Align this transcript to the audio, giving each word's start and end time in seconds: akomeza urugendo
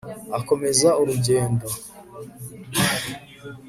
akomeza 0.39 0.89
urugendo 1.01 1.67